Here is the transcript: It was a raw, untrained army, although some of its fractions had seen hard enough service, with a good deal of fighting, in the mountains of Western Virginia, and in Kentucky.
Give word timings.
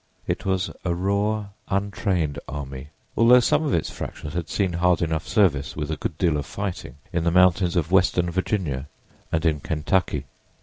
It 0.25 0.47
was 0.47 0.71
a 0.83 0.95
raw, 0.95 1.49
untrained 1.69 2.39
army, 2.47 2.87
although 3.15 3.39
some 3.39 3.61
of 3.61 3.71
its 3.75 3.91
fractions 3.91 4.33
had 4.33 4.49
seen 4.49 4.73
hard 4.73 5.03
enough 5.03 5.27
service, 5.27 5.75
with 5.75 5.91
a 5.91 5.95
good 5.95 6.17
deal 6.17 6.37
of 6.37 6.47
fighting, 6.47 6.95
in 7.13 7.23
the 7.23 7.29
mountains 7.29 7.75
of 7.75 7.91
Western 7.91 8.31
Virginia, 8.31 8.87
and 9.31 9.45
in 9.45 9.59
Kentucky. 9.59 10.25